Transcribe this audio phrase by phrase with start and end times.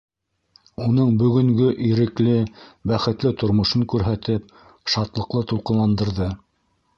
[0.85, 2.33] Уның бөгөнгө ирекле,
[2.93, 4.49] бәхетле тормошон күрһәтеп,
[4.95, 6.33] шатлыҡлы тулҡынландырҙы.